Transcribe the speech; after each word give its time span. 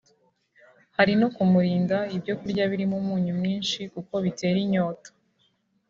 Hari 0.97 1.13
no 1.21 1.27
kumurinda 1.35 1.97
ibyo 2.17 2.33
kurya 2.39 2.63
birimo 2.71 2.95
umunyu 3.01 3.33
mwinshi 3.39 3.79
kuko 3.93 4.13
bitera 4.23 4.57
inyota 4.65 5.09